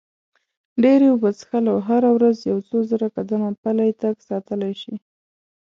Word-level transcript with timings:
ډېرې 0.83 1.07
اوبه 1.13 1.29
څښل 1.37 1.65
او 1.73 1.79
هره 1.87 2.09
ورځ 2.17 2.37
یو 2.51 2.59
څو 2.69 2.77
زره 2.89 3.07
قدمه 3.15 3.49
پلی 3.63 3.91
تګ 4.01 4.15
ساتلی 4.29 4.73
شي. 4.81 4.95